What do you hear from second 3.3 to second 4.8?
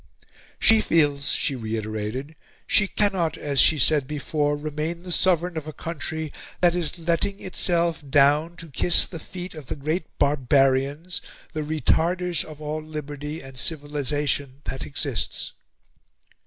as she before said,